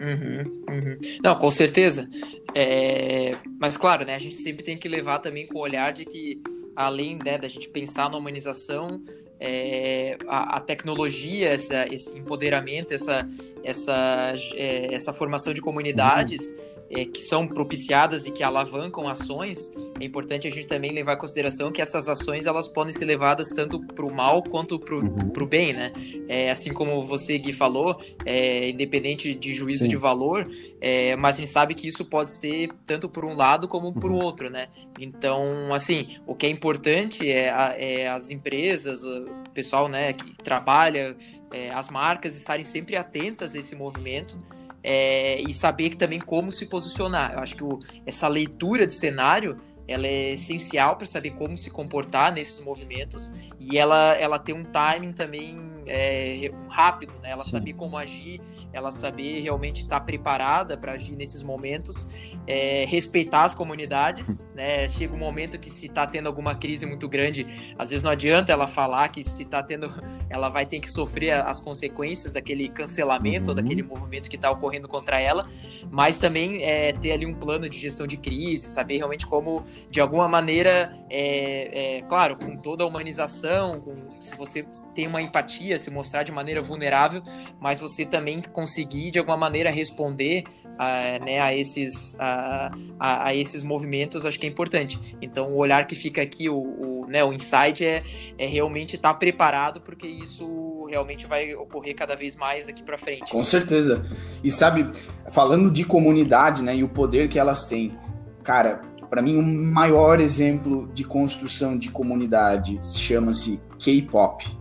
Uhum, 0.01 0.41
uhum. 0.71 0.99
Não, 1.23 1.39
com 1.39 1.51
certeza. 1.51 2.09
É... 2.55 3.33
Mas 3.61 3.77
claro, 3.77 4.07
né, 4.07 4.15
a 4.15 4.19
gente 4.19 4.37
sempre 4.37 4.65
tem 4.65 4.79
que 4.79 4.89
levar 4.89 5.19
também 5.19 5.47
com 5.47 5.59
o 5.59 5.61
olhar 5.61 5.93
de 5.93 6.07
que, 6.07 6.41
além 6.75 7.19
né, 7.23 7.37
da 7.37 7.47
gente 7.47 7.69
pensar 7.69 8.09
na 8.09 8.17
humanização, 8.17 9.03
é, 9.41 10.19
a, 10.29 10.59
a, 10.59 10.61
tecnologia, 10.61 11.49
essa, 11.49 11.87
esse 11.93 12.17
empoderamento, 12.19 12.93
essa, 12.93 13.27
essa, 13.65 14.35
é, 14.55 14.93
essa 14.95 15.15
formação 15.15 15.55
de 15.55 15.63
comunidades 15.63 16.55
é, 16.91 17.05
que 17.07 17.21
são 17.21 17.47
propiciadas 17.47 18.27
e 18.27 18.31
que 18.31 18.43
alavancam 18.43 19.09
ações, 19.09 19.71
é 19.99 20.05
importante 20.05 20.47
a 20.47 20.51
gente 20.51 20.67
também 20.67 20.93
levar 20.93 21.15
em 21.15 21.19
consideração 21.19 21.73
que 21.73 21.81
essas 21.81 22.09
ações 22.09 22.47
elas 22.47 22.69
podem 22.69 22.93
ser 22.93 23.05
levadas 23.05 23.51
tanto 23.51 23.81
para 23.81 24.05
o 24.05 24.15
mal 24.15 24.43
quanto 24.43 24.79
para 24.79 24.95
o 24.95 24.99
uhum. 24.99 25.47
bem, 25.47 25.73
né? 25.73 25.93
É, 26.29 26.51
assim 26.51 26.73
como 26.73 27.07
você, 27.07 27.39
Gui, 27.39 27.53
falou, 27.53 27.99
é, 28.27 28.69
independente 28.71 29.33
de 29.33 29.55
juízo 29.55 29.85
Sim. 29.85 29.89
de 29.89 29.97
valor, 29.97 30.51
é, 30.81 31.17
mas 31.17 31.37
a 31.37 31.39
gente 31.39 31.51
sabe 31.51 31.75
que 31.75 31.89
isso 31.89 32.05
pode 32.05 32.31
ser 32.31 32.71
tanto 32.87 33.09
por 33.09 33.25
um 33.25 33.35
lado 33.35 33.69
como 33.69 33.93
por 33.93 34.11
uhum. 34.11 34.23
outro, 34.23 34.51
né? 34.51 34.69
Então, 34.99 35.73
assim, 35.73 36.17
o 36.27 36.35
que 36.35 36.47
é 36.47 36.51
importante 36.51 37.31
é, 37.31 37.53
é 37.79 38.09
as 38.09 38.31
empresas, 38.31 39.03
o 39.51 39.53
pessoal 39.53 39.89
né, 39.89 40.13
que 40.13 40.33
trabalha 40.43 41.17
é, 41.53 41.71
as 41.71 41.89
marcas 41.89 42.37
estarem 42.37 42.65
sempre 42.65 42.97
atentas 42.97 43.55
a 43.55 43.59
esse 43.59 43.75
movimento 43.75 44.41
é, 44.83 45.41
e 45.41 45.53
saber 45.53 45.97
também 45.97 46.21
como 46.21 46.51
se 46.51 46.67
posicionar. 46.67 47.35
Eu 47.35 47.41
acho 47.41 47.57
que 47.57 47.65
o, 47.65 47.81
essa 48.07 48.29
leitura 48.29 48.87
de 48.87 48.95
cenário 48.95 49.61
ela 49.89 50.07
é 50.07 50.35
essencial 50.35 50.97
para 50.97 51.05
saber 51.05 51.31
como 51.31 51.59
se 51.59 51.69
comportar 51.69 52.33
nesses 52.33 52.61
movimentos 52.65 53.33
e 53.59 53.77
ela, 53.77 54.15
ela 54.15 54.39
tem 54.39 54.55
um 54.55 54.63
timing 54.63 55.13
também 55.13 55.80
é, 55.87 56.51
rápido, 56.69 57.13
né? 57.23 57.31
Ela 57.31 57.45
Sim. 57.45 57.51
saber 57.51 57.73
como 57.75 57.97
agir, 57.97 58.41
ela 58.73 58.93
saber 58.93 59.41
realmente 59.41 59.83
estar 59.83 60.01
tá 60.01 60.05
preparada 60.05 60.77
para 60.77 60.93
agir 60.93 61.17
nesses 61.17 61.43
momentos, 61.43 62.09
é, 62.47 62.85
respeitar 62.87 63.43
as 63.43 63.55
comunidades, 63.55 64.49
né? 64.55 64.89
Chega 64.89 65.15
um 65.15 65.19
momento 65.19 65.59
que 65.59 65.71
se 65.71 65.87
está 65.87 66.07
tendo 66.07 66.27
alguma 66.27 66.55
crise 66.55 66.87
muito 66.87 67.09
grande, 67.09 67.47
às 67.79 67.91
vezes 67.91 68.05
não 68.05 68.11
adianta 68.11 68.53
ela 68.53 68.67
falar 68.67 69.09
que 69.09 69.23
se 69.23 69.43
está 69.43 69.63
tendo, 69.63 69.93
ela 70.31 70.49
vai 70.49 70.67
ter 70.67 70.81
que 70.81 70.91
sofrer 70.91 71.33
as 71.33 71.61
consequências 71.61 72.33
daquele 72.33 72.69
cancelamento 72.69 73.45
uhum. 73.45 73.49
ou 73.51 73.55
daquele 73.55 73.83
movimento 73.83 74.29
que 74.29 74.37
está 74.37 74.51
ocorrendo 74.51 74.89
contra 74.89 75.21
ela, 75.21 75.49
mas 75.91 76.19
também 76.19 76.63
é, 76.63 76.93
ter 76.93 77.13
ali 77.13 77.27
um 77.27 77.35
plano 77.35 77.69
de 77.69 77.79
gestão 77.79 78.07
de 78.07 78.17
crise, 78.17 78.69
saber 78.69 78.99
realmente 78.99 79.27
como 79.27 79.65
de 79.91 80.01
alguma 80.01 80.29
maneira, 80.29 80.97
é, 81.09 81.99
é, 81.99 82.03
claro, 82.03 82.37
com 82.37 82.57
toda 82.57 82.85
a 82.85 82.87
humanização, 82.87 83.81
com, 83.81 84.21
se 84.21 84.37
você 84.37 84.67
tem 84.95 85.07
uma 85.07 85.21
empatia, 85.21 85.70
se 85.79 85.91
mostrar 85.91 86.23
de 86.23 86.33
maneira 86.33 86.63
vulnerável, 86.63 87.23
mas 87.61 87.81
você 87.81 88.05
também 88.05 88.43
conseguir 88.43 89.11
de 89.11 89.19
alguma 89.19 89.37
maneira 89.37 89.71
responder 89.71 90.45
uh, 90.65 91.25
né, 91.25 91.41
a, 91.41 91.55
esses, 91.55 92.15
uh, 92.15 92.97
a, 92.99 93.27
a, 93.29 93.35
esses 93.35 93.63
movimentos, 93.63 94.25
acho 94.25 94.39
que 94.39 94.47
é 94.47 94.51
importante. 94.51 95.17
Então, 95.21 95.53
o 95.53 95.59
olhar 95.59 95.87
que 95.87 95.95
fica 95.95 96.23
aqui, 96.23 96.49
o, 96.49 96.57
o, 96.57 97.07
né, 97.07 97.23
o 97.25 97.33
insight 97.33 97.85
é, 97.85 98.03
é 98.39 98.47
realmente 98.47 98.97
estar 98.97 99.13
tá 99.13 99.19
preparado, 99.19 99.81
porque 99.81 100.07
isso 100.07 100.87
realmente 100.89 101.27
vai 101.27 101.55
ocorrer 101.55 101.95
cada 101.95 102.17
vez 102.17 102.35
mais 102.35 102.67
daqui 102.67 102.83
para 102.83 102.99
frente. 102.99 103.31
Com 103.31 103.45
certeza. 103.45 104.05
E 104.43 104.51
sabe, 104.51 104.91
falando 105.31 105.71
de 105.71 105.85
comunidade, 105.85 106.63
né, 106.63 106.77
e 106.77 106.83
o 106.83 106.89
poder 106.89 107.29
que 107.29 107.39
elas 107.39 107.67
têm, 107.67 107.97
cara, 108.43 108.83
para 109.11 109.21
mim, 109.21 109.37
o 109.37 109.43
maior 109.43 110.21
exemplo 110.21 110.89
de 110.95 111.03
construção 111.03 111.77
de 111.77 111.91
comunidade 111.91 112.79
chama-se 112.97 113.61
K-pop. 113.77 114.60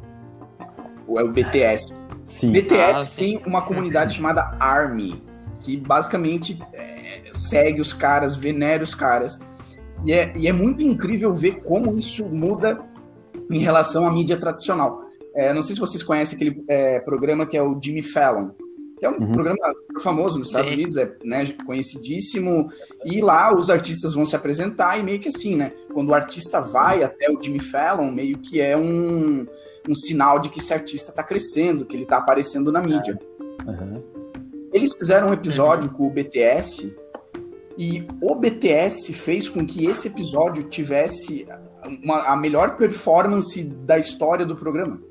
É 1.18 1.24
o 1.24 1.32
BTS. 1.32 1.98
Sim. 2.26 2.52
BTS 2.52 3.00
ah, 3.00 3.18
tem 3.18 3.42
uma 3.46 3.62
comunidade 3.62 4.14
chamada 4.18 4.56
ARMY, 4.60 5.24
que 5.62 5.78
basicamente 5.78 6.60
é, 6.74 7.22
segue 7.32 7.82
os 7.82 7.94
caras, 7.94 8.36
venera 8.36 8.84
os 8.84 8.94
caras. 8.94 9.40
E 10.06 10.12
é, 10.14 10.34
e 10.38 10.48
é, 10.48 10.54
muito 10.54 10.82
incrível 10.82 11.34
ver 11.34 11.64
como 11.64 11.98
isso 11.98 12.26
muda 12.26 12.80
em 13.50 13.60
relação 13.60 14.06
à 14.06 14.12
mídia 14.12 14.38
tradicional. 14.38 15.02
É, 15.36 15.54
não 15.54 15.62
sei 15.62 15.76
se 15.76 15.82
vocês 15.82 16.04
conhecem 16.04 16.36
aquele 16.36 16.64
é, 16.68 17.00
programa 17.00 17.46
que 17.46 17.58
é 17.58 17.64
o 17.64 17.80
Jimmy 17.82 18.04
Fallon 18.04 18.52
que 19.00 19.06
é 19.06 19.10
um 19.10 19.14
uhum. 19.14 19.32
programa 19.32 19.74
famoso 20.02 20.38
nos 20.38 20.50
Estados 20.50 20.70
Sim. 20.70 20.76
Unidos, 20.76 20.98
é 20.98 21.12
né, 21.24 21.46
conhecidíssimo, 21.66 22.70
e 23.06 23.22
lá 23.22 23.56
os 23.56 23.70
artistas 23.70 24.14
vão 24.14 24.26
se 24.26 24.36
apresentar 24.36 24.98
e 25.00 25.04
meio 25.04 25.20
que 25.20 25.30
assim, 25.30 25.56
né? 25.56 25.72
Quando 25.94 26.10
o 26.10 26.14
artista 26.14 26.60
vai 26.60 27.02
até 27.02 27.32
o 27.32 27.42
Jimmy 27.42 27.60
Fallon, 27.60 28.12
meio 28.12 28.38
que 28.38 28.60
é 28.60 28.78
um, 28.78 29.48
um 29.88 29.96
sinal 29.96 30.40
de 30.40 30.50
que 30.50 30.60
esse 30.60 30.74
artista 30.74 31.12
está 31.12 31.24
crescendo, 31.24 31.86
que 31.86 31.96
ele 31.96 32.04
está 32.04 32.18
aparecendo 32.18 32.72
na 32.72 32.82
mídia. 32.82 33.18
Uhum. 33.66 34.04
Eles 34.74 34.94
fizeram 34.94 35.30
um 35.30 35.34
episódio 35.34 35.90
uhum. 35.90 35.96
com 35.96 36.08
o 36.08 36.12
BTS 36.12 36.96
e 37.78 38.06
o 38.22 38.36
BTS 38.36 39.14
fez 39.14 39.48
com 39.48 39.66
que 39.66 39.86
esse 39.86 40.10
episódio 40.10 40.66
tivesse 40.66 41.48
uma, 42.04 42.24
a 42.24 42.36
melhor 42.36 42.76
performance 42.76 43.64
da 43.64 43.98
história 43.98 44.46
do 44.46 44.56
programa. 44.56 45.02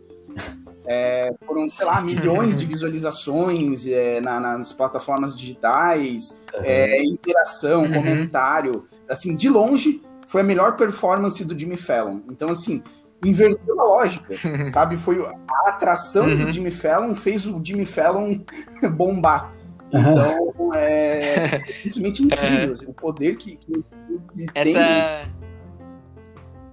É, 0.88 1.34
foram, 1.46 1.68
sei 1.68 1.84
lá, 1.84 2.00
milhões 2.00 2.58
de 2.58 2.64
visualizações 2.64 3.86
é, 3.86 4.20
na, 4.20 4.40
nas 4.40 4.72
plataformas 4.72 5.36
digitais, 5.36 6.44
uhum. 6.54 6.60
é, 6.64 7.02
interação, 7.02 7.82
uhum. 7.82 7.92
comentário. 7.92 8.84
Assim, 9.08 9.36
de 9.36 9.50
longe, 9.50 10.00
foi 10.26 10.40
a 10.40 10.44
melhor 10.44 10.76
performance 10.76 11.44
do 11.44 11.58
Jimmy 11.58 11.76
Fallon. 11.76 12.20
Então, 12.30 12.50
assim, 12.50 12.82
inverteu 13.24 13.80
a 13.80 13.84
lógica, 13.84 14.34
sabe? 14.70 14.96
Foi 14.96 15.24
a 15.24 15.68
atração 15.68 16.26
uhum. 16.26 16.46
do 16.46 16.52
Jimmy 16.52 16.70
Fallon 16.70 17.14
fez 17.14 17.46
o 17.46 17.60
Jimmy 17.62 17.84
Fallon 17.84 18.38
bombar. 18.92 19.52
Então, 19.88 20.74
é 20.74 21.64
simplesmente 21.82 22.22
incrível 22.22 22.72
assim, 22.72 22.86
o 22.86 22.92
poder 22.92 23.36
que, 23.36 23.56
que, 23.56 23.72
que 23.72 24.46
Essa... 24.54 24.78
tem 24.78 25.47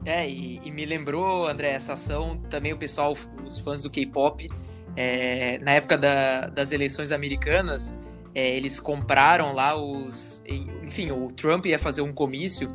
é, 0.05 0.29
e, 0.29 0.61
e, 0.63 0.71
me 0.71 0.85
lembrou, 0.85 1.47
André, 1.47 1.71
essa 1.71 1.93
ação 1.93 2.37
também 2.49 2.71
o 2.71 2.77
pessoal, 2.77 3.15
os 3.45 3.57
fãs 3.57 3.81
do 3.81 3.89
K-pop, 3.89 4.47
é, 4.95 5.57
na 5.59 5.71
época 5.71 5.97
da, 5.97 6.47
das 6.47 6.71
eleições 6.71 7.11
americanas, 7.11 7.99
é, 8.33 8.55
eles 8.55 8.79
compraram 8.79 9.53
lá 9.53 9.75
os. 9.75 10.43
Enfim, 10.83 11.11
o 11.11 11.27
Trump 11.27 11.65
ia 11.65 11.79
fazer 11.79 12.01
um 12.01 12.13
comício, 12.13 12.71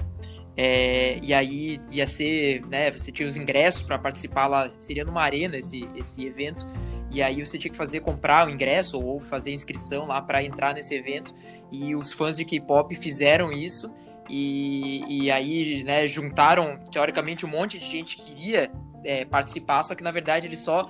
é, 0.57 1.19
e 1.23 1.33
aí 1.33 1.81
ia 1.91 2.07
ser. 2.07 2.67
Né, 2.67 2.91
você 2.91 3.13
tinha 3.13 3.29
os 3.29 3.37
ingressos 3.37 3.83
para 3.83 3.99
participar 3.99 4.47
lá, 4.47 4.69
seria 4.81 5.05
numa 5.05 5.23
arena 5.23 5.57
esse, 5.57 5.89
esse 5.95 6.27
evento, 6.27 6.67
e 7.11 7.23
aí 7.23 7.45
você 7.45 7.59
tinha 7.59 7.71
que 7.71 7.77
fazer 7.77 8.01
comprar 8.01 8.49
o 8.49 8.51
ingresso 8.51 9.01
ou 9.01 9.21
fazer 9.21 9.53
inscrição 9.53 10.07
lá 10.07 10.21
para 10.21 10.43
entrar 10.43 10.75
nesse 10.75 10.95
evento, 10.95 11.33
e 11.71 11.95
os 11.95 12.13
fãs 12.13 12.37
de 12.37 12.45
K-pop 12.45 12.95
fizeram 12.97 13.53
isso. 13.53 13.93
E, 14.31 15.25
e 15.25 15.31
aí, 15.31 15.83
né, 15.83 16.07
juntaram, 16.07 16.77
teoricamente, 16.91 17.45
um 17.45 17.49
monte 17.49 17.79
de 17.79 17.87
gente 17.87 18.17
que 18.17 18.27
queria 18.27 18.71
é, 19.05 19.25
participar, 19.25 19.83
só 19.83 19.95
que 19.95 20.05
na 20.05 20.13
verdade 20.13 20.47
eles 20.47 20.61
só 20.61 20.89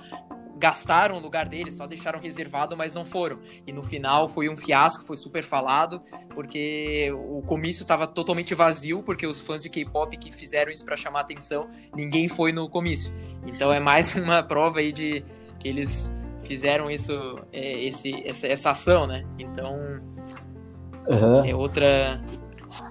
gastaram 0.57 1.17
o 1.17 1.19
lugar 1.19 1.49
deles, 1.49 1.75
só 1.75 1.87
deixaram 1.87 2.19
reservado, 2.19 2.77
mas 2.77 2.93
não 2.93 3.03
foram. 3.03 3.39
E 3.65 3.73
no 3.73 3.81
final 3.81 4.29
foi 4.29 4.47
um 4.47 4.55
fiasco, 4.55 5.03
foi 5.03 5.17
super 5.17 5.43
falado, 5.43 6.03
porque 6.29 7.11
o 7.11 7.41
comício 7.41 7.81
estava 7.81 8.05
totalmente 8.05 8.53
vazio, 8.53 9.01
porque 9.01 9.25
os 9.25 9.41
fãs 9.41 9.63
de 9.63 9.69
K-pop 9.69 10.15
que 10.17 10.31
fizeram 10.31 10.71
isso 10.71 10.85
para 10.85 10.95
chamar 10.95 11.21
atenção, 11.21 11.67
ninguém 11.95 12.29
foi 12.29 12.51
no 12.51 12.69
comício. 12.69 13.11
Então 13.47 13.73
é 13.73 13.79
mais 13.79 14.13
uma 14.15 14.43
prova 14.43 14.79
aí 14.79 14.91
de 14.91 15.25
que 15.59 15.67
eles 15.67 16.13
fizeram 16.43 16.91
isso, 16.91 17.39
é, 17.51 17.83
esse, 17.83 18.21
essa, 18.23 18.45
essa 18.45 18.69
ação, 18.69 19.07
né? 19.07 19.25
Então 19.39 19.99
uhum. 21.09 21.43
é 21.43 21.55
outra 21.55 22.21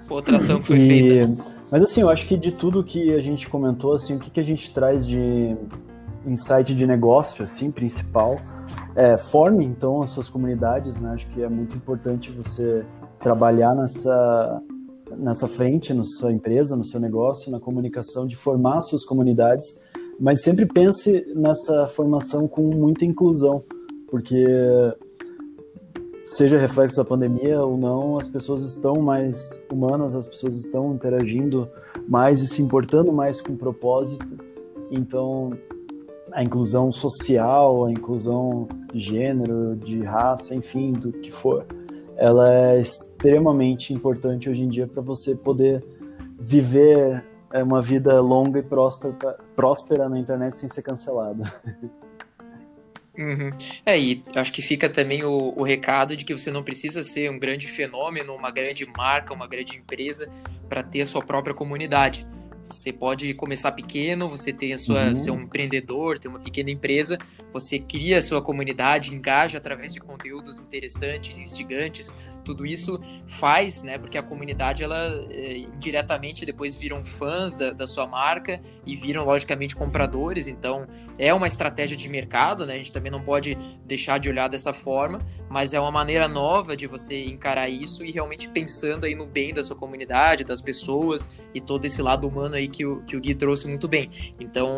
outra 0.08 0.36
ação 0.36 0.60
que 0.60 0.68
foi 0.68 0.78
e... 0.78 0.88
feita. 0.88 1.44
Mas 1.70 1.84
assim, 1.84 2.00
eu 2.00 2.08
acho 2.08 2.26
que 2.26 2.36
de 2.36 2.50
tudo 2.50 2.82
que 2.82 3.14
a 3.14 3.20
gente 3.20 3.48
comentou, 3.48 3.94
assim, 3.94 4.16
o 4.16 4.18
que, 4.18 4.30
que 4.30 4.40
a 4.40 4.42
gente 4.42 4.72
traz 4.74 5.06
de 5.06 5.56
insight 6.26 6.74
de 6.74 6.86
negócio, 6.86 7.44
assim, 7.44 7.70
principal, 7.70 8.40
é, 8.96 9.16
forme 9.16 9.64
então 9.64 10.02
as 10.02 10.10
suas 10.10 10.28
comunidades, 10.28 11.00
né? 11.00 11.12
Acho 11.14 11.28
que 11.28 11.42
é 11.42 11.48
muito 11.48 11.76
importante 11.76 12.30
você 12.30 12.84
trabalhar 13.20 13.74
nessa 13.74 14.62
nessa 15.18 15.48
frente, 15.48 15.92
na 15.92 16.04
sua 16.04 16.32
empresa, 16.32 16.76
no 16.76 16.84
seu 16.84 17.00
negócio, 17.00 17.50
na 17.50 17.58
comunicação, 17.58 18.28
de 18.28 18.36
formar 18.36 18.80
suas 18.80 19.04
comunidades, 19.04 19.66
mas 20.20 20.42
sempre 20.42 20.66
pense 20.66 21.26
nessa 21.34 21.88
formação 21.88 22.46
com 22.46 22.62
muita 22.62 23.04
inclusão, 23.04 23.62
porque 24.08 24.44
seja 26.30 26.58
reflexo 26.58 26.96
da 26.96 27.04
pandemia 27.04 27.60
ou 27.60 27.76
não, 27.76 28.16
as 28.16 28.28
pessoas 28.28 28.62
estão 28.62 28.94
mais 29.02 29.62
humanas, 29.70 30.14
as 30.14 30.26
pessoas 30.26 30.56
estão 30.56 30.94
interagindo 30.94 31.68
mais 32.08 32.40
e 32.40 32.46
se 32.46 32.62
importando 32.62 33.12
mais 33.12 33.42
com 33.42 33.52
o 33.52 33.56
propósito. 33.56 34.38
Então, 34.90 35.50
a 36.30 36.42
inclusão 36.42 36.92
social, 36.92 37.86
a 37.86 37.90
inclusão 37.90 38.68
de 38.92 39.00
gênero, 39.00 39.74
de 39.76 40.02
raça, 40.02 40.54
enfim, 40.54 40.92
do 40.92 41.12
que 41.12 41.32
for, 41.32 41.66
ela 42.16 42.52
é 42.52 42.80
extremamente 42.80 43.92
importante 43.92 44.48
hoje 44.48 44.62
em 44.62 44.68
dia 44.68 44.86
para 44.86 45.02
você 45.02 45.34
poder 45.34 45.84
viver 46.38 47.24
é, 47.52 47.62
uma 47.62 47.82
vida 47.82 48.20
longa 48.20 48.60
e 48.60 48.62
próspera, 48.62 49.36
próspera 49.56 50.08
na 50.08 50.18
internet 50.18 50.56
sem 50.56 50.68
ser 50.68 50.82
cancelada. 50.82 51.44
Uhum. 53.20 53.50
É, 53.84 54.00
e 54.00 54.24
acho 54.34 54.50
que 54.50 54.62
fica 54.62 54.88
também 54.88 55.22
o, 55.24 55.52
o, 55.54 55.62
recado 55.62 56.16
de 56.16 56.24
que 56.24 56.32
você 56.32 56.50
não 56.50 56.62
precisa 56.62 57.02
ser 57.02 57.30
um 57.30 57.38
grande 57.38 57.68
fenômeno, 57.68 58.34
uma 58.34 58.50
grande 58.50 58.86
marca, 58.96 59.34
uma 59.34 59.46
grande 59.46 59.76
empresa 59.76 60.26
para 60.70 60.82
ter 60.82 61.02
a 61.02 61.06
sua 61.06 61.20
própria 61.20 61.54
comunidade. 61.54 62.26
Você 62.70 62.92
pode 62.92 63.34
começar 63.34 63.72
pequeno, 63.72 64.28
você 64.28 64.52
tem 64.52 64.72
a 64.72 64.78
sua, 64.78 65.08
uhum. 65.08 65.16
ser 65.16 65.30
um 65.32 65.40
empreendedor, 65.40 66.20
ter 66.20 66.28
uma 66.28 66.38
pequena 66.38 66.70
empresa, 66.70 67.18
você 67.52 67.80
cria 67.80 68.18
a 68.18 68.22
sua 68.22 68.40
comunidade, 68.40 69.12
engaja 69.12 69.58
através 69.58 69.92
de 69.92 70.00
conteúdos 70.00 70.60
interessantes, 70.60 71.38
instigantes, 71.38 72.14
tudo 72.44 72.64
isso 72.64 73.00
faz, 73.26 73.82
né, 73.82 73.98
porque 73.98 74.16
a 74.16 74.22
comunidade, 74.22 74.84
ela 74.84 75.24
é, 75.30 75.58
indiretamente 75.58 76.46
depois 76.46 76.74
viram 76.74 77.04
fãs 77.04 77.56
da, 77.56 77.72
da 77.72 77.86
sua 77.86 78.06
marca 78.06 78.60
e 78.86 78.94
viram, 78.94 79.24
logicamente, 79.24 79.74
compradores, 79.74 80.46
então 80.46 80.86
é 81.18 81.34
uma 81.34 81.48
estratégia 81.48 81.96
de 81.96 82.08
mercado, 82.08 82.64
né, 82.64 82.74
a 82.74 82.78
gente 82.78 82.92
também 82.92 83.10
não 83.10 83.20
pode 83.20 83.56
deixar 83.84 84.18
de 84.18 84.28
olhar 84.28 84.48
dessa 84.48 84.72
forma, 84.72 85.18
mas 85.48 85.72
é 85.72 85.80
uma 85.80 85.90
maneira 85.90 86.28
nova 86.28 86.76
de 86.76 86.86
você 86.86 87.24
encarar 87.24 87.68
isso 87.68 88.04
e 88.04 88.12
realmente 88.12 88.48
pensando 88.48 89.04
aí 89.06 89.14
no 89.14 89.26
bem 89.26 89.52
da 89.52 89.64
sua 89.64 89.76
comunidade, 89.76 90.44
das 90.44 90.60
pessoas 90.60 91.48
e 91.52 91.60
todo 91.60 91.84
esse 91.84 92.00
lado 92.00 92.28
humano 92.28 92.59
aí 92.60 92.68
que 92.68 92.84
o, 92.84 93.02
que 93.02 93.16
o 93.16 93.20
Gui 93.20 93.34
trouxe 93.34 93.66
muito 93.68 93.88
bem. 93.88 94.10
Então, 94.38 94.70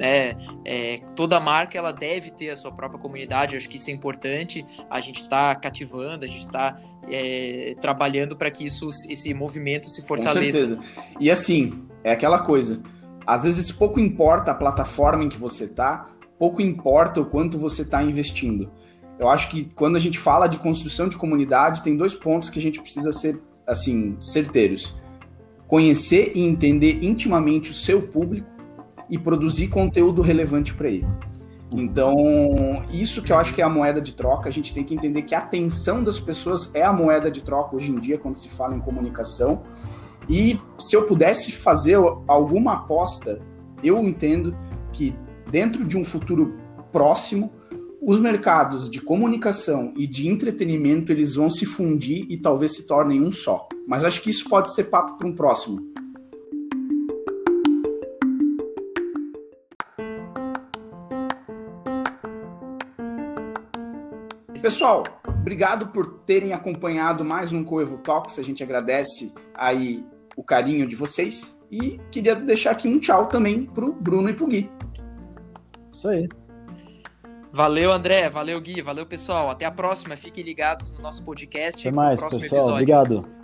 é, 0.00 0.36
é, 0.64 1.00
toda 1.14 1.38
marca 1.38 1.78
ela 1.78 1.92
deve 1.92 2.30
ter 2.30 2.50
a 2.50 2.56
sua 2.56 2.72
própria 2.72 3.00
comunidade, 3.00 3.56
acho 3.56 3.68
que 3.68 3.76
isso 3.76 3.90
é 3.90 3.92
importante. 3.92 4.64
A 4.90 5.00
gente 5.00 5.22
está 5.22 5.54
cativando, 5.54 6.24
a 6.24 6.28
gente 6.28 6.46
está 6.46 6.80
é, 7.08 7.74
trabalhando 7.80 8.36
para 8.36 8.50
que 8.50 8.64
isso, 8.64 8.88
esse 9.08 9.32
movimento 9.32 9.86
se 9.86 10.06
fortaleça. 10.06 10.60
Com 10.60 10.82
certeza. 10.82 11.04
E 11.20 11.30
assim, 11.30 11.84
é 12.02 12.12
aquela 12.12 12.40
coisa. 12.40 12.82
Às 13.26 13.44
vezes 13.44 13.72
pouco 13.72 13.98
importa 13.98 14.52
a 14.52 14.54
plataforma 14.54 15.24
em 15.24 15.28
que 15.28 15.38
você 15.38 15.64
está, 15.64 16.10
pouco 16.38 16.62
importa 16.62 17.20
o 17.20 17.26
quanto 17.26 17.58
você 17.58 17.82
está 17.82 18.02
investindo. 18.02 18.70
Eu 19.18 19.28
acho 19.28 19.48
que 19.48 19.64
quando 19.74 19.96
a 19.96 19.98
gente 19.98 20.18
fala 20.18 20.46
de 20.46 20.58
construção 20.58 21.08
de 21.08 21.16
comunidade, 21.16 21.82
tem 21.82 21.96
dois 21.96 22.14
pontos 22.14 22.50
que 22.50 22.58
a 22.58 22.62
gente 22.62 22.80
precisa 22.80 23.12
ser 23.12 23.40
assim 23.66 24.16
certeiros 24.20 24.94
conhecer 25.66 26.32
e 26.34 26.40
entender 26.40 27.02
intimamente 27.02 27.70
o 27.70 27.74
seu 27.74 28.02
público 28.02 28.48
e 29.08 29.18
produzir 29.18 29.68
conteúdo 29.68 30.22
relevante 30.22 30.74
para 30.74 30.88
ele. 30.88 31.06
Então, 31.74 32.14
isso 32.92 33.20
que 33.20 33.32
eu 33.32 33.38
acho 33.38 33.54
que 33.54 33.60
é 33.60 33.64
a 33.64 33.68
moeda 33.68 34.00
de 34.00 34.14
troca, 34.14 34.48
a 34.48 34.52
gente 34.52 34.72
tem 34.72 34.84
que 34.84 34.94
entender 34.94 35.22
que 35.22 35.34
a 35.34 35.38
atenção 35.38 36.02
das 36.02 36.20
pessoas 36.20 36.70
é 36.74 36.82
a 36.82 36.92
moeda 36.92 37.30
de 37.30 37.42
troca 37.42 37.74
hoje 37.74 37.90
em 37.90 37.98
dia, 37.98 38.18
quando 38.18 38.36
se 38.36 38.48
fala 38.48 38.74
em 38.74 38.80
comunicação. 38.80 39.62
E 40.28 40.58
se 40.78 40.94
eu 40.96 41.06
pudesse 41.06 41.50
fazer 41.52 41.98
alguma 42.26 42.74
aposta, 42.74 43.40
eu 43.82 43.98
entendo 43.98 44.56
que 44.92 45.14
dentro 45.50 45.84
de 45.84 45.96
um 45.96 46.04
futuro 46.04 46.56
próximo, 46.92 47.52
os 48.00 48.20
mercados 48.20 48.88
de 48.88 49.00
comunicação 49.00 49.92
e 49.96 50.06
de 50.06 50.28
entretenimento 50.28 51.10
eles 51.10 51.34
vão 51.34 51.50
se 51.50 51.66
fundir 51.66 52.26
e 52.28 52.36
talvez 52.36 52.74
se 52.74 52.86
tornem 52.86 53.20
um 53.20 53.32
só. 53.32 53.68
Mas 53.86 54.04
acho 54.04 54.20
que 54.20 54.30
isso 54.30 54.48
pode 54.48 54.74
ser 54.74 54.84
papo 54.84 55.16
para 55.16 55.26
um 55.26 55.34
próximo. 55.34 55.94
Pessoal, 64.60 65.04
obrigado 65.28 65.86
por 65.88 66.18
terem 66.26 66.52
acompanhado 66.52 67.24
mais 67.24 67.52
um 67.52 67.62
Coevo 67.62 67.98
Talks. 67.98 68.36
A 68.40 68.42
gente 68.42 68.64
agradece 68.64 69.32
aí 69.54 70.04
o 70.36 70.42
carinho 70.42 70.88
de 70.88 70.96
vocês 70.96 71.62
e 71.70 72.00
queria 72.10 72.34
deixar 72.34 72.72
aqui 72.72 72.88
um 72.88 72.98
tchau 72.98 73.26
também 73.26 73.64
pro 73.64 73.92
Bruno 73.92 74.28
e 74.28 74.34
pro 74.34 74.48
Gui. 74.48 74.68
Isso 75.92 76.08
aí. 76.08 76.28
Valeu, 77.52 77.92
André. 77.92 78.28
Valeu, 78.28 78.60
Gui. 78.60 78.82
Valeu, 78.82 79.06
pessoal. 79.06 79.48
Até 79.48 79.64
a 79.64 79.70
próxima. 79.70 80.16
Fiquem 80.16 80.42
ligados 80.42 80.90
no 80.92 81.00
nosso 81.00 81.24
podcast. 81.24 81.86
Até 81.86 81.94
mais, 81.94 82.20
pessoal. 82.20 82.40
Episódio. 82.40 82.72
Obrigado. 82.72 83.35